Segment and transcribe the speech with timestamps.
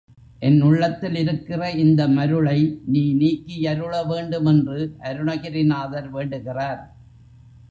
[0.39, 2.57] என் உள்ளத்தில் இருக்கிற இந்த மருளை
[2.85, 4.79] நீ நீக்கியருள வேண்டும் என்று
[5.03, 6.81] அருணகிரிநாதர் வேண்டுகிறார்.